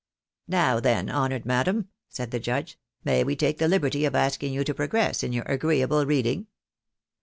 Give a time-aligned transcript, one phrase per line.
[0.47, 4.51] 135 "Now then, honoured madam," said the judge, "may we take the Uberty of asking
[4.51, 6.47] you to progress iu your agreeable reading